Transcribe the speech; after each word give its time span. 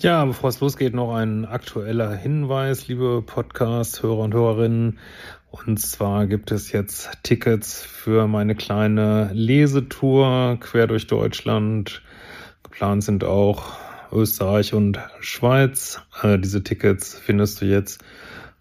Ja, 0.00 0.24
bevor 0.24 0.48
es 0.48 0.60
losgeht, 0.60 0.94
noch 0.94 1.12
ein 1.12 1.44
aktueller 1.44 2.14
Hinweis, 2.14 2.86
liebe 2.86 3.20
Podcast-Hörer 3.20 4.18
und 4.20 4.32
Hörerinnen. 4.32 5.00
Und 5.50 5.80
zwar 5.80 6.28
gibt 6.28 6.52
es 6.52 6.70
jetzt 6.70 7.10
Tickets 7.24 7.82
für 7.82 8.28
meine 8.28 8.54
kleine 8.54 9.28
Lesetour 9.32 10.56
quer 10.60 10.86
durch 10.86 11.08
Deutschland. 11.08 12.00
Geplant 12.62 13.02
sind 13.02 13.24
auch 13.24 13.76
Österreich 14.12 14.72
und 14.72 15.00
Schweiz. 15.18 16.00
Äh, 16.22 16.38
diese 16.38 16.62
Tickets 16.62 17.18
findest 17.18 17.60
du 17.60 17.64
jetzt 17.64 18.00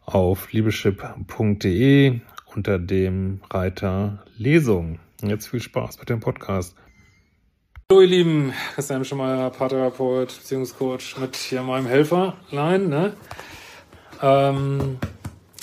auf 0.06 0.52
liebeschip.de 0.52 2.20
unter 2.56 2.80
dem 2.80 3.42
Reiter 3.52 4.24
Lesung. 4.40 4.98
Jetzt 5.22 5.50
viel 5.50 5.62
Spaß 5.62 6.00
mit 6.00 6.10
dem 6.10 6.20
Podcast. 6.20 6.76
Hallo 7.90 8.02
ihr 8.02 8.08
Lieben, 8.08 8.54
Christian 8.76 9.06
Schemeier, 9.06 9.50
Paartherapeut, 9.50 10.28
Beziehungscoach 10.28 11.16
mit 11.22 11.38
hier 11.38 11.62
meinem 11.62 11.86
Helferlein. 11.88 12.90
Ne? 12.90 13.14
Ähm, 14.22 14.98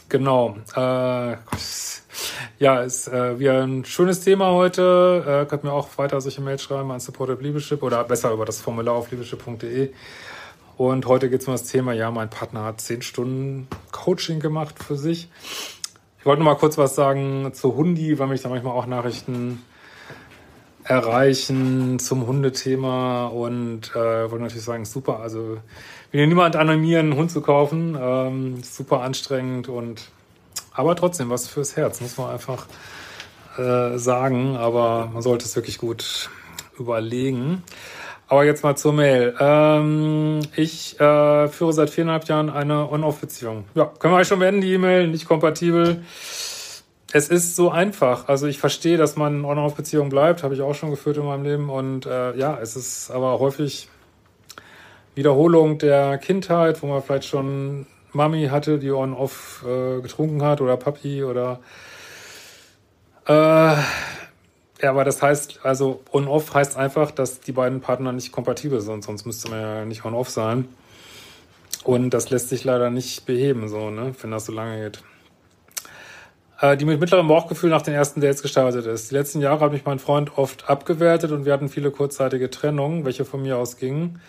genau. 0.08 0.56
Äh, 0.74 1.36
ja, 2.58 2.80
ist 2.80 3.08
äh, 3.08 3.38
wieder 3.38 3.62
ein 3.62 3.84
schönes 3.84 4.20
Thema 4.20 4.52
heute. 4.52 5.42
Äh, 5.42 5.50
könnt 5.50 5.64
mir 5.64 5.72
auch 5.72 5.98
weiter 5.98 6.18
solche 6.22 6.40
Mails 6.40 6.62
schreiben 6.62 6.90
an 6.92 7.00
Supported 7.00 7.42
Liebeschip 7.42 7.82
oder 7.82 8.02
besser 8.04 8.32
über 8.32 8.46
das 8.46 8.58
Formular 8.58 8.94
auf 8.94 9.10
liebeschip.de. 9.10 9.92
Und 10.78 11.04
heute 11.04 11.28
geht 11.28 11.42
es 11.42 11.46
um 11.46 11.52
das 11.52 11.64
Thema, 11.64 11.92
ja, 11.92 12.10
mein 12.10 12.30
Partner 12.30 12.64
hat 12.64 12.80
zehn 12.80 13.02
Stunden 13.02 13.68
Coaching 13.92 14.40
gemacht 14.40 14.82
für 14.82 14.96
sich. 14.96 15.28
Ich 16.20 16.24
wollte 16.24 16.42
noch 16.42 16.50
mal 16.50 16.56
kurz 16.56 16.78
was 16.78 16.94
sagen 16.94 17.52
zu 17.52 17.76
Hundi, 17.76 18.18
weil 18.18 18.28
mich 18.28 18.40
da 18.40 18.48
manchmal 18.48 18.72
auch 18.72 18.86
Nachrichten 18.86 19.62
erreichen 20.84 21.98
zum 21.98 22.26
Hundethema 22.26 23.26
und 23.26 23.90
äh, 23.94 24.30
wollte 24.30 24.42
natürlich 24.42 24.64
sagen, 24.64 24.84
super. 24.84 25.20
Also 25.20 25.58
will 26.10 26.20
ja 26.20 26.26
niemand 26.26 26.56
animieren, 26.56 27.06
einen 27.06 27.16
Hund 27.16 27.30
zu 27.30 27.40
kaufen. 27.40 27.96
Ähm, 28.00 28.62
super 28.62 29.00
anstrengend 29.00 29.68
und 29.68 30.08
aber 30.72 30.96
trotzdem 30.96 31.30
was 31.30 31.48
fürs 31.48 31.76
Herz, 31.76 32.00
muss 32.00 32.18
man 32.18 32.30
einfach 32.30 32.66
äh, 33.58 33.96
sagen. 33.98 34.56
Aber 34.56 35.10
man 35.12 35.22
sollte 35.22 35.44
es 35.44 35.56
wirklich 35.56 35.78
gut 35.78 36.28
überlegen. 36.78 37.62
Aber 38.26 38.44
jetzt 38.44 38.64
mal 38.64 38.76
zur 38.76 38.92
Mail. 38.92 39.34
Ähm, 39.38 40.40
ich 40.56 40.98
äh, 40.98 41.48
führe 41.48 41.72
seit 41.72 41.90
viereinhalb 41.90 42.26
Jahren 42.26 42.50
eine 42.50 42.90
On-Off-Beziehung. 42.90 43.64
Ja, 43.74 43.84
können 43.84 44.12
wir 44.12 44.16
eigentlich 44.16 44.28
schon 44.28 44.38
beenden, 44.38 44.60
die 44.62 44.72
E-Mail, 44.72 45.08
nicht 45.08 45.26
kompatibel 45.26 46.02
es 47.14 47.28
ist 47.28 47.54
so 47.54 47.70
einfach. 47.70 48.26
Also 48.26 48.48
ich 48.48 48.58
verstehe, 48.58 48.96
dass 48.96 49.14
man 49.14 49.44
On-Off-Beziehung 49.44 50.08
bleibt, 50.08 50.42
habe 50.42 50.54
ich 50.54 50.62
auch 50.62 50.74
schon 50.74 50.90
geführt 50.90 51.16
in 51.16 51.24
meinem 51.24 51.44
Leben. 51.44 51.70
Und 51.70 52.06
äh, 52.06 52.36
ja, 52.36 52.58
es 52.60 52.74
ist 52.74 53.12
aber 53.12 53.38
häufig 53.38 53.88
Wiederholung 55.14 55.78
der 55.78 56.18
Kindheit, 56.18 56.82
wo 56.82 56.88
man 56.88 57.00
vielleicht 57.04 57.28
schon 57.28 57.86
Mami 58.12 58.46
hatte, 58.46 58.80
die 58.80 58.90
On-Off 58.90 59.64
äh, 59.64 60.00
getrunken 60.00 60.42
hat 60.42 60.60
oder 60.60 60.76
Papi 60.76 61.22
oder 61.22 61.60
äh, 63.28 63.32
ja, 63.32 64.90
aber 64.90 65.04
das 65.04 65.22
heißt, 65.22 65.60
also 65.62 66.02
On-Off 66.10 66.52
heißt 66.52 66.76
einfach, 66.76 67.12
dass 67.12 67.38
die 67.38 67.52
beiden 67.52 67.80
Partner 67.80 68.10
nicht 68.10 68.32
kompatibel 68.32 68.80
sind, 68.80 69.04
sonst 69.04 69.24
müsste 69.24 69.50
man 69.50 69.60
ja 69.60 69.84
nicht 69.84 70.04
On-Off 70.04 70.30
sein. 70.30 70.66
Und 71.84 72.10
das 72.10 72.30
lässt 72.30 72.48
sich 72.48 72.64
leider 72.64 72.90
nicht 72.90 73.24
beheben, 73.24 73.68
so, 73.68 73.90
ne, 73.90 74.16
wenn 74.20 74.32
das 74.32 74.46
so 74.46 74.52
lange 74.52 74.82
geht. 74.82 75.04
Äh, 76.64 76.78
die 76.78 76.86
mit 76.86 76.98
mittlerem 76.98 77.28
Bauchgefühl 77.28 77.68
nach 77.68 77.82
den 77.82 77.92
ersten 77.92 78.22
Dates 78.22 78.40
gestartet 78.40 78.86
ist. 78.86 79.10
Die 79.10 79.14
letzten 79.14 79.42
Jahre 79.42 79.60
hat 79.60 79.72
mich 79.72 79.84
mein 79.84 79.98
Freund 79.98 80.38
oft 80.38 80.70
abgewertet 80.70 81.30
und 81.30 81.44
wir 81.44 81.52
hatten 81.52 81.68
viele 81.68 81.90
kurzzeitige 81.90 82.48
Trennungen, 82.48 83.04
welche 83.04 83.26
von 83.26 83.42
mir 83.42 83.58
ausgingen. 83.58 84.22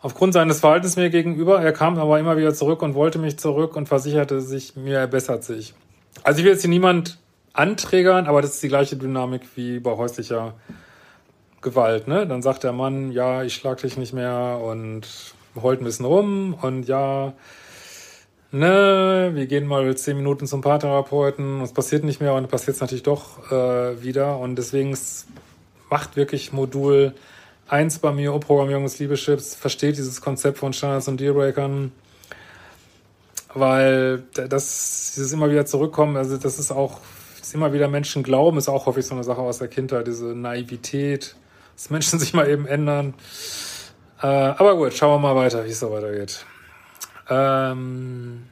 Aufgrund 0.00 0.34
seines 0.34 0.60
Verhaltens 0.60 0.96
mir 0.96 1.08
gegenüber, 1.08 1.62
er 1.62 1.72
kam 1.72 1.98
aber 1.98 2.20
immer 2.20 2.36
wieder 2.36 2.52
zurück 2.52 2.82
und 2.82 2.94
wollte 2.94 3.18
mich 3.18 3.38
zurück 3.38 3.76
und 3.76 3.88
versicherte 3.88 4.42
sich, 4.42 4.76
mir 4.76 4.98
er 4.98 5.06
bessert 5.06 5.42
sich. 5.42 5.72
Also 6.22 6.40
ich 6.40 6.44
will 6.44 6.52
jetzt 6.52 6.60
hier 6.60 6.70
niemand 6.70 7.18
anträgern, 7.54 8.26
aber 8.26 8.42
das 8.42 8.54
ist 8.54 8.62
die 8.62 8.68
gleiche 8.68 8.96
Dynamik 8.96 9.42
wie 9.54 9.80
bei 9.80 9.96
häuslicher 9.96 10.52
Gewalt. 11.62 12.08
Ne? 12.08 12.26
Dann 12.26 12.42
sagt 12.42 12.62
der 12.62 12.72
Mann, 12.72 13.10
ja, 13.10 13.42
ich 13.42 13.54
schlag 13.54 13.80
dich 13.80 13.96
nicht 13.96 14.12
mehr 14.12 14.60
und 14.62 15.32
heult 15.60 15.80
ein 15.80 15.84
bisschen 15.84 16.04
rum 16.04 16.58
und 16.60 16.86
ja, 16.86 17.32
ne, 18.50 19.30
wir 19.34 19.46
gehen 19.46 19.66
mal 19.66 19.96
zehn 19.96 20.16
Minuten 20.16 20.46
zum 20.46 20.60
Paartherapeuten, 20.60 21.60
es 21.60 21.72
passiert 21.72 22.04
nicht 22.04 22.20
mehr 22.20 22.34
und 22.34 22.48
passiert 22.48 22.76
es 22.76 22.80
natürlich 22.80 23.02
doch 23.02 23.50
äh, 23.50 24.02
wieder. 24.02 24.38
Und 24.38 24.56
deswegen 24.56 24.96
macht 25.90 26.16
wirklich 26.16 26.52
Modul 26.52 27.14
1 27.68 27.98
bei 27.98 28.12
mir, 28.12 28.32
Umprogrammierung 28.32 28.84
des 28.84 28.98
Liebeschips, 28.98 29.54
versteht 29.54 29.96
dieses 29.98 30.20
Konzept 30.20 30.58
von 30.58 30.72
Standards 30.72 31.08
und 31.08 31.20
Dealbreakern, 31.20 31.92
weil 33.54 34.22
das, 34.32 35.12
dieses 35.14 35.32
immer 35.32 35.50
wieder 35.50 35.66
zurückkommen, 35.66 36.16
also 36.16 36.36
das 36.38 36.58
ist 36.58 36.70
auch, 36.70 37.00
dass 37.38 37.52
immer 37.54 37.72
wieder 37.72 37.88
Menschen 37.88 38.22
glauben, 38.22 38.56
ist 38.58 38.68
auch 38.68 38.86
häufig 38.86 39.04
so 39.04 39.14
eine 39.14 39.24
Sache 39.24 39.40
aus 39.40 39.58
der 39.58 39.68
Kindheit, 39.68 40.06
diese 40.06 40.26
Naivität, 40.26 41.36
dass 41.74 41.90
Menschen 41.90 42.18
sich 42.20 42.32
mal 42.32 42.48
eben 42.48 42.66
ändern. 42.66 43.14
Äh, 44.22 44.26
aber 44.26 44.76
gut, 44.76 44.94
schauen 44.94 45.20
wir 45.20 45.34
mal 45.34 45.36
weiter, 45.36 45.64
wie 45.64 45.70
es 45.70 45.80
so 45.80 45.92
weitergeht. 45.92 46.44
Ähm, 47.28 48.44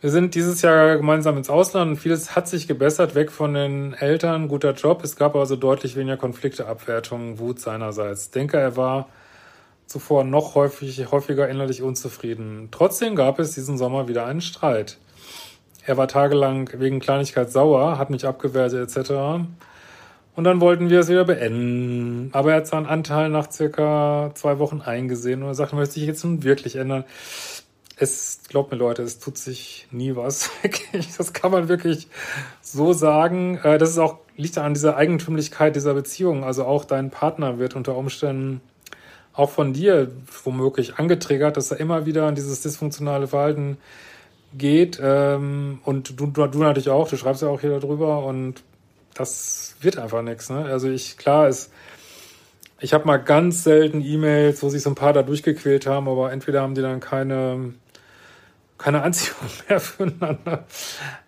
wir 0.00 0.10
sind 0.10 0.34
dieses 0.34 0.62
Jahr 0.62 0.96
gemeinsam 0.96 1.36
ins 1.36 1.50
Ausland 1.50 1.92
und 1.92 1.96
vieles 1.96 2.36
hat 2.36 2.48
sich 2.48 2.68
gebessert, 2.68 3.14
weg 3.14 3.32
von 3.32 3.54
den 3.54 3.94
Eltern, 3.94 4.48
guter 4.48 4.72
Job. 4.72 5.02
Es 5.02 5.16
gab 5.16 5.34
also 5.34 5.56
deutlich 5.56 5.96
weniger 5.96 6.16
Konflikte, 6.16 6.66
Abwertungen, 6.66 7.38
Wut 7.38 7.60
seinerseits. 7.60 8.26
Ich 8.26 8.30
denke, 8.30 8.58
er 8.58 8.76
war 8.76 9.08
zuvor 9.86 10.24
noch 10.24 10.54
häufig, 10.54 11.10
häufiger 11.10 11.48
innerlich 11.48 11.82
unzufrieden. 11.82 12.68
Trotzdem 12.70 13.16
gab 13.16 13.38
es 13.38 13.52
diesen 13.52 13.78
Sommer 13.78 14.08
wieder 14.08 14.26
einen 14.26 14.40
Streit. 14.40 14.98
Er 15.84 15.96
war 15.96 16.08
tagelang 16.08 16.68
wegen 16.74 17.00
Kleinigkeit 17.00 17.50
sauer, 17.50 17.96
hat 17.96 18.10
mich 18.10 18.26
abgewertet 18.26 18.96
etc. 18.96 19.46
Und 20.36 20.44
dann 20.44 20.60
wollten 20.60 20.90
wir 20.90 21.00
es 21.00 21.08
wieder 21.08 21.24
beenden. 21.24 22.28
Aber 22.32 22.50
er 22.50 22.58
hat 22.58 22.66
seinen 22.66 22.86
Anteil 22.86 23.30
nach 23.30 23.50
circa 23.50 24.30
zwei 24.34 24.58
Wochen 24.58 24.82
eingesehen 24.82 25.42
und 25.42 25.48
er 25.48 25.54
sagte, 25.54 25.76
möchte 25.76 25.94
sich 25.94 26.04
jetzt 26.04 26.22
nun 26.24 26.44
wirklich 26.44 26.76
ändern. 26.76 27.04
Es, 27.98 28.40
glaubt 28.46 28.70
mir 28.70 28.76
Leute, 28.76 29.02
es 29.02 29.18
tut 29.18 29.38
sich 29.38 29.88
nie 29.90 30.14
was. 30.14 30.50
das 31.18 31.32
kann 31.32 31.50
man 31.50 31.68
wirklich 31.70 32.08
so 32.60 32.92
sagen. 32.92 33.58
Äh, 33.62 33.78
das 33.78 33.90
ist 33.90 33.98
auch, 33.98 34.18
liegt 34.36 34.58
an 34.58 34.74
dieser 34.74 34.96
Eigentümlichkeit 34.96 35.74
dieser 35.74 35.94
Beziehung. 35.94 36.44
Also 36.44 36.66
auch 36.66 36.84
dein 36.84 37.10
Partner 37.10 37.58
wird 37.58 37.74
unter 37.74 37.96
Umständen 37.96 38.60
auch 39.32 39.48
von 39.48 39.72
dir 39.72 40.10
womöglich 40.44 40.98
angetriggert, 40.98 41.56
dass 41.56 41.70
er 41.70 41.80
immer 41.80 42.04
wieder 42.04 42.26
an 42.26 42.34
dieses 42.34 42.60
dysfunktionale 42.60 43.28
Verhalten 43.28 43.78
geht. 44.52 45.00
Ähm, 45.02 45.80
und 45.84 46.20
du, 46.20 46.26
du, 46.26 46.46
du 46.46 46.58
natürlich 46.58 46.90
auch, 46.90 47.08
du 47.08 47.16
schreibst 47.16 47.40
ja 47.40 47.48
auch 47.48 47.62
hier 47.62 47.80
darüber 47.80 48.24
und 48.26 48.62
das 49.16 49.74
wird 49.80 49.98
einfach 49.98 50.22
nichts. 50.22 50.50
Ne? 50.50 50.64
Also 50.64 50.88
ich, 50.88 51.16
klar, 51.16 51.48
ist, 51.48 51.72
ich 52.78 52.92
habe 52.92 53.06
mal 53.06 53.16
ganz 53.16 53.64
selten 53.64 54.02
E-Mails, 54.02 54.62
wo 54.62 54.68
sich 54.68 54.82
so 54.82 54.90
ein 54.90 54.94
paar 54.94 55.12
da 55.12 55.22
durchgequält 55.22 55.86
haben, 55.86 56.08
aber 56.08 56.32
entweder 56.32 56.62
haben 56.62 56.74
die 56.74 56.82
dann 56.82 57.00
keine, 57.00 57.74
keine 58.78 59.02
Anziehung 59.02 59.48
mehr 59.68 59.80
füreinander 59.80 60.66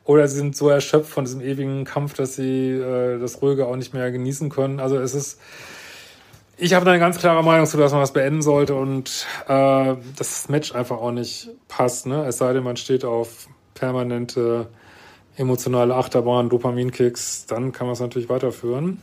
oder 0.04 0.28
sie 0.28 0.37
sind 0.37 0.56
so 0.56 0.69
erschöpft 0.69 1.10
von 1.10 1.25
diesem 1.25 1.41
ewigen 1.41 1.84
Kampf, 1.84 2.15
dass 2.15 2.37
sie 2.37 2.71
äh, 2.71 3.19
das 3.19 3.41
Ruhige 3.43 3.66
auch 3.66 3.77
nicht 3.77 3.94
mehr 3.94 4.10
genießen 4.10 4.50
können. 4.50 4.81
Also 4.81 4.98
es 4.98 5.15
ist, 5.15 5.41
ich 6.56 6.75
habe 6.75 6.88
eine 6.91 6.98
ganz 6.98 7.19
klare 7.19 7.43
Meinung 7.43 7.66
zu, 7.66 7.78
dass 7.78 7.93
man 7.93 8.03
was 8.03 8.12
beenden 8.12 8.43
sollte 8.43 8.75
und 8.75 9.27
äh, 9.48 9.94
das 10.16 10.48
Match 10.48 10.75
einfach 10.75 10.98
auch 10.98 11.12
nicht 11.12 11.50
passt. 11.69 12.06
Ne? 12.06 12.27
Es 12.27 12.38
sei 12.38 12.53
denn, 12.53 12.65
man 12.65 12.77
steht 12.77 13.04
auf 13.04 13.48
permanente 13.75 14.69
emotionale 15.38 15.94
Achterbahn, 15.94 16.49
Dopaminkicks, 16.49 17.47
dann 17.47 17.72
kann 17.72 17.87
man 17.87 17.94
es 17.94 18.00
natürlich 18.00 18.28
weiterführen. 18.28 19.03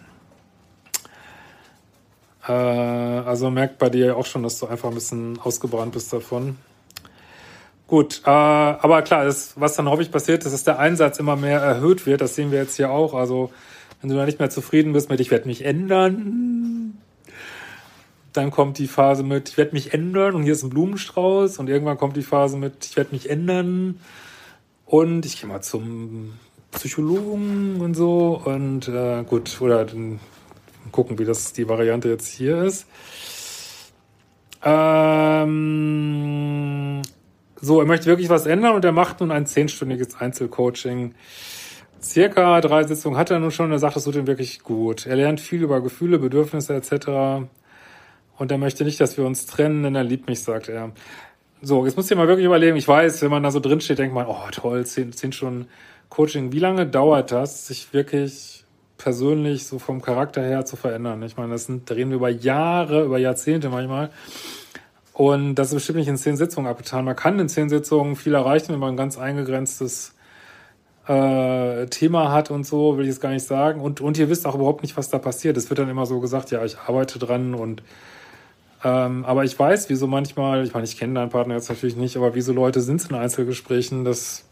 Äh, 2.48 2.52
also 2.52 3.50
merkt 3.50 3.80
bei 3.80 3.90
dir 3.90 4.18
auch 4.18 4.26
schon, 4.26 4.44
dass 4.44 4.60
du 4.60 4.68
einfach 4.68 4.90
ein 4.90 4.96
bisschen 4.96 5.40
ausgebrannt 5.40 5.94
bist 5.94 6.12
davon. 6.12 6.58
Gut, 7.88 8.22
äh, 8.26 8.30
aber 8.30 9.02
klar, 9.04 9.26
das, 9.26 9.54
was 9.60 9.76
dann 9.76 9.90
häufig 9.90 10.12
passiert 10.12 10.46
ist, 10.46 10.52
dass 10.52 10.64
der 10.64 10.80
Einsatz 10.80 11.20
immer 11.20 11.36
mehr 11.36 11.60
erhöht 11.60 12.06
wird. 12.06 12.22
Das 12.22 12.36
sehen 12.36 12.52
wir 12.52 12.60
jetzt 12.60 12.76
hier 12.76 12.92
auch. 12.92 13.14
Also 13.14 13.52
wenn 14.02 14.10
du 14.10 14.16
da 14.16 14.26
nicht 14.26 14.40
mehr 14.40 14.50
zufrieden 14.50 14.92
bist 14.94 15.10
mit, 15.10 15.20
ich 15.20 15.32
werde 15.32 15.48
mich 15.48 15.64
ändern, 15.64 16.98
dann 18.34 18.52
kommt 18.52 18.78
die 18.80 18.88
Phase 18.88 19.24
mit, 19.24 19.50
ich 19.50 19.58
werde 19.58 19.72
mich 19.72 19.94
ändern 19.94 20.36
und 20.36 20.44
hier 20.44 20.54
ist 20.54 20.64
ein 20.64 20.70
Blumenstrauß 20.70 21.60
und 21.60 21.70
irgendwann 21.70 21.98
kommt 21.98 22.18
die 22.18 22.24
Phase 22.24 22.58
mit, 22.58 22.86
ich 22.86 22.98
werde 22.98 23.12
mich 23.14 23.30
ändern 23.30 24.00
und 24.86 25.26
ich 25.26 25.40
gehe 25.40 25.50
mal 25.50 25.62
zum 25.62 26.34
Psychologen 26.72 27.82
und 27.82 27.96
so. 27.96 28.42
Und 28.44 28.88
äh, 28.88 29.24
gut, 29.24 29.60
oder 29.62 29.86
dann 29.86 30.20
gucken, 30.92 31.18
wie 31.18 31.26
das 31.26 31.54
die 31.54 31.68
Variante 31.68 32.10
jetzt 32.10 32.28
hier 32.28 32.64
ist. 32.64 32.86
Ähm, 34.64 35.42
so, 37.62 37.80
er 37.80 37.86
möchte 37.86 38.08
wirklich 38.08 38.30
was 38.30 38.46
ändern 38.46 38.76
und 38.76 38.86
er 38.86 38.92
macht 38.92 39.22
nun 39.22 39.32
ein 39.32 39.46
zehnstündiges 39.46 40.20
Einzelcoaching. 40.20 41.16
Circa 42.02 42.62
drei 42.62 42.84
Sitzungen 42.84 43.18
hat 43.18 43.32
er 43.32 43.40
nun 43.40 43.52
schon. 43.52 43.72
Er 43.72 43.80
sagt, 43.80 43.98
es 43.98 44.04
tut 44.04 44.16
ihm 44.16 44.28
wirklich 44.28 44.62
gut. 44.62 45.08
Er 45.08 45.16
lernt 45.16 45.42
viel 45.42 45.64
über 45.64 45.82
Gefühle, 45.82 46.20
Bedürfnisse 46.20 46.76
etc. 46.76 47.48
Und 48.38 48.52
er 48.52 48.58
möchte 48.58 48.84
nicht, 48.84 49.00
dass 49.00 49.18
wir 49.18 49.26
uns 49.26 49.46
trennen, 49.48 49.84
denn 49.84 49.96
er 49.96 50.04
liebt 50.04 50.28
mich, 50.28 50.42
sagt 50.42 50.70
er. 50.70 50.92
So, 51.62 51.86
jetzt 51.86 51.96
muss 51.96 52.12
ich 52.12 52.18
mal 52.18 52.28
wirklich 52.28 52.46
überlegen. 52.46 52.76
Ich 52.76 52.88
weiß, 52.88 53.22
wenn 53.22 53.32
man 53.32 53.44
da 53.44 53.50
so 53.50 53.60
drin 53.60 53.82
steht, 53.82 54.00
denkt 54.00 54.14
man, 54.14 54.28
oh 54.28 54.50
toll, 54.52 54.86
zehn, 54.86 55.14
zehn 55.14 55.32
Stunden 55.32 55.68
Coaching. 56.10 56.52
Wie 56.52 56.60
lange 56.60 56.86
dauert 56.86 57.32
das, 57.32 57.68
sich 57.68 57.94
wirklich 57.94 58.66
persönlich 58.98 59.66
so 59.66 59.80
vom 59.80 60.02
Charakter 60.02 60.42
her 60.42 60.66
zu 60.66 60.76
verändern? 60.76 61.24
Ich 61.24 61.38
meine, 61.38 61.54
das 61.54 61.66
sind, 61.66 61.90
da 61.90 61.96
reden 61.96 62.12
wir 62.12 62.18
über 62.18 62.30
Jahre, 62.30 63.06
über 63.06 63.18
Jahrzehnte 63.18 63.70
manchmal. 63.70 64.12
Und 65.14 65.56
das 65.56 65.70
ist 65.70 65.76
bestimmt 65.76 66.00
nicht 66.00 66.10
in 66.10 66.18
zehn 66.18 66.36
Sitzungen 66.36 66.70
abgetan. 66.70 67.06
Man 67.06 67.16
kann 67.16 67.40
in 67.40 67.50
zehn 67.50 67.70
Sitzungen 67.70 68.16
viel 68.18 68.34
erreichen, 68.34 68.74
wenn 68.74 68.80
man 68.80 68.94
ein 68.94 68.98
ganz 68.98 69.18
eingegrenztes 69.18 70.14
äh, 71.08 71.86
Thema 71.88 72.32
hat 72.32 72.52
und 72.52 72.66
so, 72.66 72.98
will 72.98 73.06
ich 73.06 73.12
jetzt 73.12 73.22
gar 73.22 73.30
nicht 73.32 73.46
sagen. 73.46 73.80
Und, 73.80 74.02
und 74.02 74.18
ihr 74.18 74.30
wisst 74.30 74.46
auch 74.46 74.56
überhaupt 74.56 74.82
nicht, 74.82 74.98
was 74.98 75.10
da 75.10 75.20
passiert. 75.20 75.56
Es 75.56 75.70
wird 75.70 75.80
dann 75.80 75.90
immer 75.90 76.06
so 76.06 76.20
gesagt, 76.20 76.52
ja, 76.52 76.64
ich 76.66 76.78
arbeite 76.78 77.18
dran 77.18 77.56
und 77.56 77.82
ähm, 78.86 79.26
aber 79.26 79.44
ich 79.44 79.58
weiß, 79.58 79.90
wieso 79.90 80.06
manchmal, 80.06 80.64
ich 80.64 80.74
meine, 80.76 80.86
ich 80.86 80.96
kenne 80.96 81.16
deinen 81.16 81.32
Partner 81.32 81.56
jetzt 81.56 81.70
natürlich 81.70 81.96
nicht, 81.96 82.18
aber 82.18 82.36
wieso 82.36 82.54
Leute 82.54 82.82
sind 82.82 83.04
in 83.10 83.16
Einzelgesprächen, 83.16 84.06
das 84.06 84.46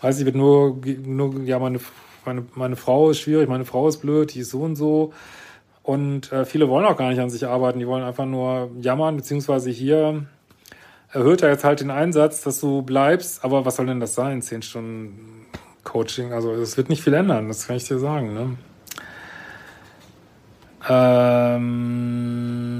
weiß 0.00 0.18
ich, 0.18 0.24
wird 0.24 0.36
nur, 0.36 0.78
nur 1.04 1.42
ja, 1.42 1.58
meine, 1.58 1.78
meine, 2.24 2.46
meine 2.54 2.76
Frau 2.76 3.10
ist 3.10 3.20
schwierig, 3.20 3.50
meine 3.50 3.66
Frau 3.66 3.86
ist 3.88 3.98
blöd, 3.98 4.32
die 4.32 4.40
ist 4.40 4.50
so 4.50 4.62
und 4.62 4.76
so. 4.76 5.12
Und 5.82 6.32
äh, 6.32 6.46
viele 6.46 6.70
wollen 6.70 6.86
auch 6.86 6.96
gar 6.96 7.10
nicht 7.10 7.20
an 7.20 7.28
sich 7.28 7.46
arbeiten, 7.46 7.78
die 7.78 7.86
wollen 7.86 8.04
einfach 8.04 8.24
nur 8.24 8.70
jammern, 8.80 9.16
beziehungsweise 9.16 9.68
hier 9.68 10.24
erhöht 11.10 11.42
er 11.42 11.50
jetzt 11.50 11.64
halt 11.64 11.80
den 11.80 11.90
Einsatz, 11.90 12.40
dass 12.40 12.58
du 12.58 12.80
bleibst, 12.80 13.44
aber 13.44 13.66
was 13.66 13.76
soll 13.76 13.84
denn 13.84 14.00
das 14.00 14.14
sein? 14.14 14.40
Zehn 14.40 14.62
Stunden 14.62 15.44
Coaching, 15.84 16.32
also 16.32 16.52
es 16.52 16.78
wird 16.78 16.88
nicht 16.88 17.02
viel 17.02 17.12
ändern, 17.12 17.48
das 17.48 17.66
kann 17.66 17.76
ich 17.76 17.86
dir 17.86 17.98
sagen. 17.98 18.32
Ne? 18.32 18.56
Ähm, 20.88 22.72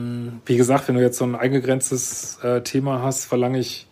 wie 0.45 0.57
gesagt, 0.57 0.89
wenn 0.89 0.97
du 0.97 1.03
jetzt 1.03 1.19
so 1.19 1.25
ein 1.25 1.37
eingegrenztes 1.37 2.39
äh, 2.43 2.63
Thema 2.63 3.03
hast, 3.03 3.27
verlange 3.27 3.59
ich 3.59 3.87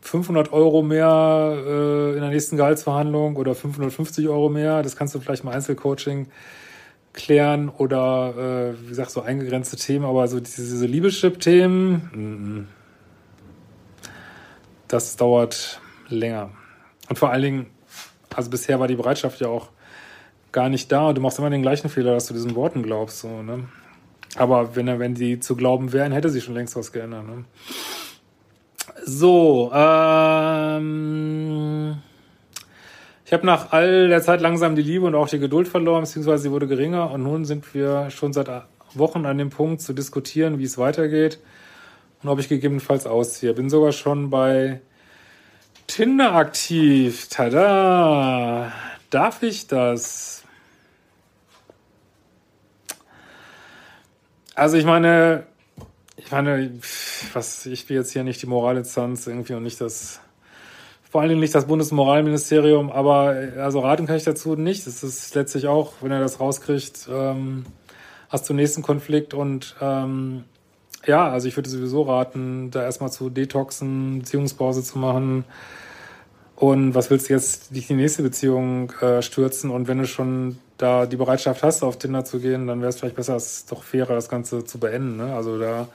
500 0.00 0.52
Euro 0.52 0.82
mehr 0.82 1.56
äh, 1.66 2.14
in 2.14 2.20
der 2.20 2.30
nächsten 2.30 2.56
Gehaltsverhandlung 2.56 3.36
oder 3.36 3.54
550 3.54 4.28
Euro 4.28 4.48
mehr. 4.48 4.82
Das 4.82 4.96
kannst 4.96 5.14
du 5.14 5.20
vielleicht 5.20 5.44
mal 5.44 5.52
Einzelcoaching 5.52 6.28
klären 7.12 7.68
oder 7.68 8.74
äh, 8.74 8.82
wie 8.82 8.88
gesagt 8.88 9.10
so 9.10 9.22
eingegrenzte 9.22 9.76
Themen, 9.76 10.04
aber 10.04 10.26
so 10.28 10.40
diese, 10.40 10.62
diese 10.62 10.86
Liebeschip-Themen, 10.86 12.68
das 14.88 15.16
dauert 15.16 15.80
länger. 16.08 16.50
Und 17.08 17.18
vor 17.18 17.30
allen 17.30 17.42
Dingen, 17.42 17.66
also 18.34 18.50
bisher 18.50 18.80
war 18.80 18.88
die 18.88 18.96
Bereitschaft 18.96 19.40
ja 19.40 19.48
auch 19.48 19.68
gar 20.54 20.70
nicht 20.70 20.90
da. 20.90 21.12
Du 21.12 21.20
machst 21.20 21.38
immer 21.38 21.50
den 21.50 21.60
gleichen 21.60 21.90
Fehler, 21.90 22.14
dass 22.14 22.26
du 22.26 22.32
diesen 22.32 22.54
Worten 22.54 22.82
glaubst. 22.82 23.18
So, 23.18 23.42
ne? 23.42 23.64
Aber 24.36 24.74
wenn, 24.74 24.86
wenn 24.98 25.14
die 25.14 25.38
zu 25.40 25.54
glauben 25.56 25.92
wären, 25.92 26.12
hätte 26.12 26.30
sich 26.30 26.44
schon 26.44 26.54
längst 26.54 26.74
was 26.76 26.92
geändert. 26.92 27.26
Ne? 27.26 27.44
So, 29.04 29.70
ähm, 29.74 30.84
ich 33.26 33.32
habe 33.32 33.44
nach 33.44 33.72
all 33.72 34.08
der 34.08 34.22
Zeit 34.22 34.40
langsam 34.40 34.76
die 34.76 34.82
Liebe 34.82 35.04
und 35.04 35.14
auch 35.14 35.28
die 35.28 35.38
Geduld 35.38 35.68
verloren, 35.68 36.00
beziehungsweise 36.02 36.44
sie 36.44 36.50
wurde 36.50 36.66
geringer. 36.66 37.10
Und 37.10 37.22
nun 37.22 37.44
sind 37.44 37.74
wir 37.74 38.08
schon 38.10 38.32
seit 38.32 38.48
Wochen 38.94 39.26
an 39.26 39.36
dem 39.38 39.50
Punkt 39.50 39.82
zu 39.82 39.92
diskutieren, 39.92 40.58
wie 40.58 40.64
es 40.64 40.78
weitergeht 40.78 41.38
und 42.22 42.28
ob 42.28 42.38
ich 42.38 42.48
gegebenenfalls 42.48 43.06
ausziehe. 43.06 43.52
Bin 43.54 43.68
sogar 43.68 43.92
schon 43.92 44.30
bei 44.30 44.80
Tinder 45.86 46.34
aktiv. 46.34 47.28
Tada! 47.28 48.72
Darf 49.14 49.44
ich 49.44 49.68
das? 49.68 50.42
Also 54.56 54.76
ich 54.76 54.84
meine, 54.84 55.46
ich 56.16 56.32
meine, 56.32 56.72
was, 57.32 57.64
ich 57.66 57.88
will 57.88 57.98
jetzt 57.98 58.10
hier 58.10 58.24
nicht 58.24 58.42
die 58.42 58.46
Moralinstanz 58.46 59.28
irgendwie 59.28 59.54
und 59.54 59.62
nicht 59.62 59.80
das, 59.80 60.18
vor 61.08 61.20
allen 61.20 61.28
Dingen 61.28 61.40
nicht 61.40 61.54
das 61.54 61.68
Bundesmoralministerium, 61.68 62.90
aber 62.90 63.36
also 63.56 63.78
raten 63.78 64.06
kann 64.06 64.16
ich 64.16 64.24
dazu 64.24 64.56
nicht. 64.56 64.84
Das 64.84 65.04
ist 65.04 65.32
letztlich 65.36 65.68
auch, 65.68 65.92
wenn 66.00 66.10
er 66.10 66.18
das 66.18 66.40
rauskriegt, 66.40 67.08
ähm, 67.08 67.66
hast 68.30 68.50
du 68.50 68.52
nächsten 68.52 68.82
Konflikt 68.82 69.32
und 69.32 69.76
ähm, 69.80 70.42
ja, 71.06 71.30
also 71.30 71.46
ich 71.46 71.56
würde 71.56 71.70
sowieso 71.70 72.02
raten, 72.02 72.72
da 72.72 72.82
erstmal 72.82 73.12
zu 73.12 73.30
detoxen, 73.30 74.18
Beziehungspause 74.18 74.82
zu 74.82 74.98
machen. 74.98 75.44
Und 76.56 76.94
was 76.94 77.10
willst 77.10 77.28
du 77.28 77.32
jetzt 77.32 77.74
dich 77.74 77.90
in 77.90 77.96
die 77.96 78.02
nächste 78.02 78.22
Beziehung 78.22 78.90
äh, 79.00 79.22
stürzen? 79.22 79.70
Und 79.70 79.88
wenn 79.88 79.98
du 79.98 80.06
schon 80.06 80.58
da 80.78 81.06
die 81.06 81.16
Bereitschaft 81.16 81.62
hast, 81.62 81.82
auf 81.82 81.98
Tinder 81.98 82.24
zu 82.24 82.38
gehen, 82.38 82.66
dann 82.66 82.80
wäre 82.80 82.90
es 82.90 82.98
vielleicht 82.98 83.16
besser, 83.16 83.36
es 83.36 83.58
ist 83.58 83.72
doch 83.72 83.82
fairer, 83.82 84.14
das 84.14 84.28
Ganze 84.28 84.64
zu 84.64 84.78
beenden. 84.78 85.16
Ne? 85.16 85.34
Also 85.34 85.58
da 85.58 85.88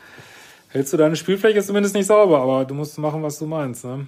hältst 0.70 0.92
du 0.94 0.98
deine 0.98 1.16
Spielfläche 1.16 1.62
zumindest 1.64 1.96
nicht 1.96 2.08
sauber, 2.08 2.42
aber 2.42 2.66
du 2.66 2.74
musst 2.74 2.98
machen, 2.98 3.24
was 3.24 3.40
du 3.40 3.46
meinst. 3.46 3.86
Ne? 3.86 4.08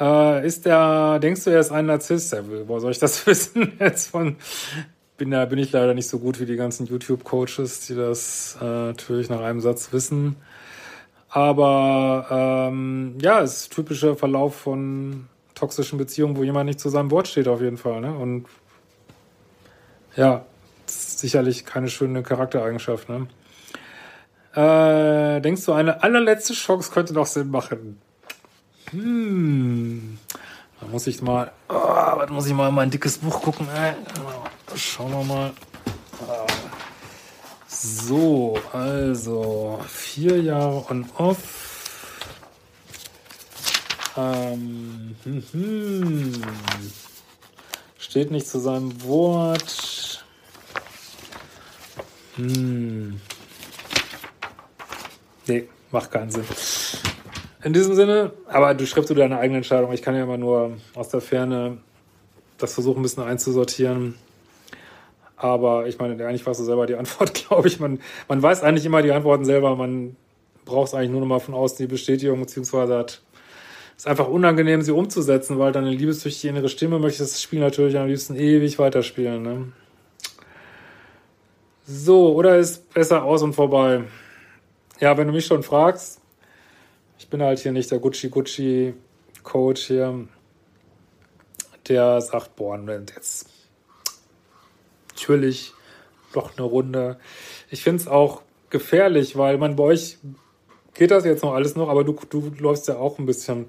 Äh, 0.00 0.46
ist 0.46 0.66
der, 0.66 1.18
denkst 1.20 1.44
du, 1.44 1.50
er 1.50 1.60
ist 1.60 1.70
ein 1.70 1.86
Narzisst? 1.86 2.34
Wo 2.66 2.78
soll 2.80 2.90
ich 2.90 2.98
das 2.98 3.24
wissen 3.26 3.72
jetzt 3.78 4.10
von? 4.10 4.36
Bin 5.16 5.30
da 5.30 5.44
bin 5.44 5.58
ich 5.58 5.70
leider 5.70 5.94
nicht 5.94 6.08
so 6.08 6.18
gut 6.18 6.40
wie 6.40 6.46
die 6.46 6.56
ganzen 6.56 6.86
YouTube-Coaches, 6.86 7.86
die 7.86 7.94
das 7.94 8.56
äh, 8.60 8.64
natürlich 8.64 9.28
nach 9.28 9.40
einem 9.40 9.60
Satz 9.60 9.92
wissen. 9.92 10.36
Aber 11.34 12.26
ähm, 12.30 13.16
ja, 13.20 13.40
es 13.40 13.62
ist 13.62 13.72
typischer 13.72 14.16
Verlauf 14.16 14.54
von 14.54 15.28
toxischen 15.54 15.98
Beziehungen, 15.98 16.36
wo 16.36 16.44
jemand 16.44 16.66
nicht 16.66 16.78
zu 16.78 16.90
seinem 16.90 17.10
Wort 17.10 17.26
steht, 17.26 17.48
auf 17.48 17.62
jeden 17.62 17.78
Fall. 17.78 18.02
Ne? 18.02 18.14
Und 18.14 18.46
ja, 20.14 20.44
sicherlich 20.86 21.64
keine 21.64 21.88
schöne 21.88 22.22
Charaktereigenschaft. 22.22 23.08
Ne? 23.08 23.28
Äh, 24.54 25.40
denkst 25.40 25.64
du, 25.64 25.72
eine 25.72 26.02
allerletzte 26.02 26.52
Chance 26.52 26.90
könnte 26.92 27.14
noch 27.14 27.26
Sinn 27.26 27.50
machen? 27.50 27.98
Hm. 28.90 30.18
Da 30.80 30.86
muss 30.88 31.06
ich 31.06 31.22
mal, 31.22 31.50
oh, 31.70 31.72
da 31.72 32.26
muss 32.28 32.46
ich 32.46 32.52
mal 32.52 32.68
in 32.68 32.74
mein 32.74 32.90
dickes 32.90 33.16
Buch 33.16 33.40
gucken. 33.40 33.66
Ey. 33.74 33.94
Schauen 34.76 35.12
wir 35.12 35.24
mal. 35.24 35.52
So, 37.84 38.60
also 38.72 39.80
vier 39.88 40.40
Jahre 40.40 40.88
on 40.88 41.04
off. 41.18 41.72
Ähm, 44.16 45.16
hm, 45.24 45.42
hm. 45.50 46.42
Steht 47.98 48.30
nicht 48.30 48.46
zu 48.46 48.60
seinem 48.60 49.02
Wort. 49.02 50.24
Hm. 52.36 53.20
Nee, 55.48 55.68
macht 55.90 56.12
keinen 56.12 56.30
Sinn. 56.30 56.44
In 57.64 57.72
diesem 57.72 57.96
Sinne, 57.96 58.32
aber 58.46 58.74
du 58.74 58.86
schreibst 58.86 59.10
du 59.10 59.14
deine 59.14 59.38
eigene 59.38 59.56
Entscheidung. 59.56 59.92
Ich 59.92 60.02
kann 60.02 60.14
ja 60.14 60.22
immer 60.22 60.38
nur 60.38 60.76
aus 60.94 61.08
der 61.08 61.20
Ferne 61.20 61.78
das 62.58 62.74
versuchen, 62.74 63.00
ein 63.00 63.02
bisschen 63.02 63.24
einzusortieren. 63.24 64.14
Aber 65.42 65.88
ich 65.88 65.98
meine, 65.98 66.24
eigentlich 66.24 66.46
warst 66.46 66.60
du 66.60 66.64
selber 66.64 66.86
die 66.86 66.94
Antwort, 66.94 67.34
glaube 67.48 67.66
ich. 67.66 67.80
Man, 67.80 68.00
man 68.28 68.40
weiß 68.40 68.62
eigentlich 68.62 68.86
immer 68.86 69.02
die 69.02 69.10
Antworten 69.10 69.44
selber. 69.44 69.74
Man 69.74 70.16
braucht 70.64 70.88
es 70.88 70.94
eigentlich 70.94 71.10
nur 71.10 71.20
noch 71.20 71.26
mal 71.26 71.40
von 71.40 71.54
außen 71.54 71.78
die 71.78 71.90
Bestätigung, 71.90 72.38
beziehungsweise 72.40 72.96
hat 72.96 73.20
ist 73.96 74.06
einfach 74.08 74.28
unangenehm, 74.28 74.82
sie 74.82 74.92
umzusetzen, 74.92 75.58
weil 75.58 75.70
deine 75.70 75.90
liebessüchtige 75.90 76.48
innere 76.48 76.68
Stimme 76.68 76.98
möchte 76.98 77.22
das 77.22 77.42
Spiel 77.42 77.60
natürlich 77.60 77.96
am 77.96 78.08
liebsten 78.08 78.34
ewig 78.36 78.78
weiterspielen. 78.78 79.42
Ne? 79.42 79.72
So, 81.86 82.34
oder 82.34 82.56
ist 82.56 82.92
besser 82.94 83.22
aus 83.22 83.42
und 83.42 83.52
vorbei? 83.52 84.04
Ja, 84.98 85.16
wenn 85.16 85.26
du 85.26 85.32
mich 85.32 85.46
schon 85.46 85.62
fragst, 85.62 86.20
ich 87.18 87.28
bin 87.28 87.42
halt 87.42 87.58
hier 87.58 87.72
nicht 87.72 87.90
der 87.90 87.98
Gucci-Gucci-Coach 87.98 89.86
hier, 89.86 90.26
der 91.86 92.20
sagt, 92.20 92.56
boah, 92.56 92.80
jetzt 93.14 93.61
natürlich 95.22 95.72
doch 96.32 96.56
eine 96.56 96.66
Runde. 96.66 97.16
Ich 97.70 97.82
finde 97.82 98.02
es 98.02 98.08
auch 98.08 98.42
gefährlich, 98.70 99.36
weil 99.36 99.58
man 99.58 99.76
bei 99.76 99.84
euch 99.84 100.18
geht 100.94 101.10
das 101.10 101.24
jetzt 101.24 101.42
noch 101.42 101.54
alles 101.54 101.76
noch, 101.76 101.88
aber 101.88 102.04
du, 102.04 102.18
du 102.28 102.52
läufst 102.58 102.88
ja 102.88 102.96
auch 102.96 103.18
ein 103.18 103.26
bisschen 103.26 103.66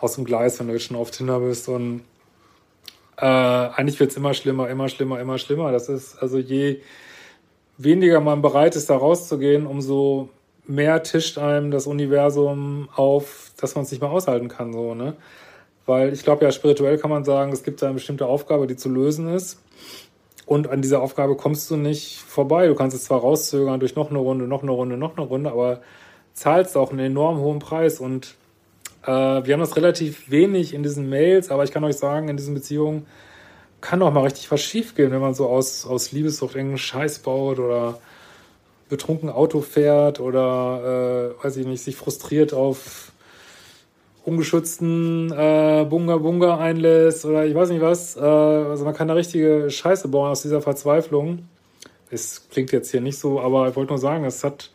aus 0.00 0.16
dem 0.16 0.24
Gleis, 0.24 0.60
wenn 0.60 0.66
du 0.66 0.74
jetzt 0.74 0.84
schon 0.84 0.96
auf 0.96 1.10
Tinder 1.10 1.40
bist 1.40 1.68
und 1.68 2.02
äh, 3.16 3.24
eigentlich 3.24 3.98
wird 3.98 4.10
es 4.10 4.16
immer 4.16 4.34
schlimmer, 4.34 4.68
immer 4.68 4.88
schlimmer, 4.88 5.20
immer 5.20 5.38
schlimmer. 5.38 5.72
Das 5.72 5.88
ist 5.88 6.16
also 6.16 6.38
je 6.38 6.80
weniger 7.78 8.20
man 8.20 8.42
bereit 8.42 8.76
ist, 8.76 8.90
da 8.90 8.96
rauszugehen, 8.96 9.66
umso 9.66 10.28
mehr 10.66 11.02
tischt 11.02 11.38
einem 11.38 11.70
das 11.70 11.86
Universum 11.86 12.88
auf, 12.94 13.52
dass 13.56 13.74
man 13.74 13.84
es 13.84 13.90
nicht 13.90 14.00
mehr 14.00 14.10
aushalten 14.10 14.48
kann, 14.48 14.72
so, 14.72 14.94
ne? 14.94 15.16
Weil 15.86 16.12
ich 16.12 16.24
glaube 16.24 16.44
ja, 16.44 16.50
spirituell 16.50 16.98
kann 16.98 17.10
man 17.10 17.24
sagen, 17.24 17.52
es 17.52 17.62
gibt 17.62 17.82
da 17.82 17.86
eine 17.86 17.94
bestimmte 17.94 18.26
Aufgabe, 18.26 18.66
die 18.66 18.76
zu 18.76 18.88
lösen 18.88 19.28
ist. 19.28 19.58
Und 20.46 20.68
an 20.68 20.82
dieser 20.82 21.00
Aufgabe 21.00 21.36
kommst 21.36 21.70
du 21.70 21.76
nicht 21.76 22.20
vorbei. 22.20 22.66
Du 22.66 22.74
kannst 22.74 22.96
es 22.96 23.04
zwar 23.04 23.20
rauszögern 23.20 23.80
durch 23.80 23.94
noch 23.94 24.10
eine 24.10 24.18
Runde, 24.18 24.46
noch 24.46 24.62
eine 24.62 24.72
Runde, 24.72 24.96
noch 24.96 25.16
eine 25.16 25.26
Runde, 25.26 25.50
aber 25.50 25.80
zahlst 26.34 26.76
auch 26.76 26.90
einen 26.90 27.00
enorm 27.00 27.38
hohen 27.38 27.60
Preis. 27.60 27.98
Und 27.98 28.34
äh, 29.04 29.08
wir 29.08 29.52
haben 29.52 29.60
das 29.60 29.76
relativ 29.76 30.30
wenig 30.30 30.74
in 30.74 30.82
diesen 30.82 31.08
Mails, 31.08 31.50
aber 31.50 31.64
ich 31.64 31.72
kann 31.72 31.84
euch 31.84 31.96
sagen, 31.96 32.28
in 32.28 32.36
diesen 32.36 32.54
Beziehungen 32.54 33.06
kann 33.80 34.02
auch 34.02 34.12
mal 34.12 34.22
richtig 34.22 34.50
was 34.50 34.62
schiefgehen, 34.62 35.12
wenn 35.12 35.20
man 35.20 35.34
so 35.34 35.46
aus, 35.46 35.86
aus 35.86 36.12
Liebessucht 36.12 36.56
engen 36.56 36.78
Scheiß 36.78 37.20
baut 37.20 37.58
oder 37.58 37.98
betrunken 38.88 39.30
Auto 39.30 39.60
fährt 39.60 40.20
oder, 40.20 41.34
äh, 41.40 41.44
weiß 41.44 41.56
ich 41.56 41.66
nicht, 41.66 41.82
sich 41.82 41.96
frustriert 41.96 42.52
auf 42.52 43.12
ungeschützten 44.24 45.30
äh, 45.32 45.86
Bunga 45.88 46.16
Bunga 46.16 46.58
einlässt 46.58 47.24
oder 47.24 47.44
ich 47.44 47.54
weiß 47.54 47.68
nicht 47.70 47.82
was. 47.82 48.16
Äh, 48.16 48.20
also 48.20 48.84
man 48.84 48.94
kann 48.94 49.08
da 49.08 49.14
richtige 49.14 49.70
Scheiße 49.70 50.08
bauen 50.08 50.30
aus 50.30 50.42
dieser 50.42 50.62
Verzweiflung. 50.62 51.46
Es 52.10 52.48
klingt 52.48 52.72
jetzt 52.72 52.90
hier 52.90 53.00
nicht 53.00 53.18
so, 53.18 53.40
aber 53.40 53.68
ich 53.68 53.76
wollte 53.76 53.92
nur 53.92 53.98
sagen, 53.98 54.24
es 54.24 54.44
hat, 54.44 54.70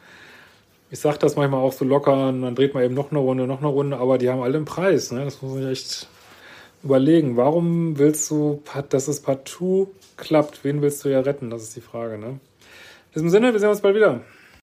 ich 0.92 1.00
sag 1.00 1.20
das 1.20 1.36
manchmal 1.36 1.62
auch 1.62 1.74
so 1.74 1.86
locker 1.86 2.30
und 2.30 2.42
dann 2.42 2.56
dreht 2.56 2.74
man 2.74 2.84
eben 2.84 2.94
noch 2.94 3.12
eine 3.12 3.20
Runde, 3.20 3.48
noch 3.48 3.60
eine 3.60 3.68
Runde, 3.68 3.98
aber 3.98 4.18
die 4.18 4.30
haben 4.30 4.42
alle 4.42 4.58
einen 4.58 4.66
Preis. 4.66 5.12
Ne? 5.12 5.24
Das 5.26 5.42
muss 5.42 5.54
man 5.54 5.72
echt 5.72 6.08
überlegen. 6.84 7.38
Warum 7.38 7.98
willst 7.98 8.30
du, 8.30 8.62
dass 8.90 9.08
es 9.08 9.22
partout 9.22 9.90
klappt? 10.18 10.64
Wen 10.64 10.82
willst 10.82 11.04
du 11.06 11.10
ja 11.10 11.22
retten? 11.22 11.50
Das 11.50 11.64
ist 11.64 11.76
die 11.76 11.82
Frage. 11.82 12.18
Ne? 12.18 12.28
In 12.28 12.40
diesem 13.16 13.30
Sinne, 13.30 13.54
wir 13.54 13.60
sehen 13.60 13.70
uns 13.70 13.82
bald 13.82 13.96
wieder. 13.96 14.22